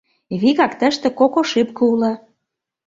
[0.41, 2.11] Вигак тыште кок ошибке уло.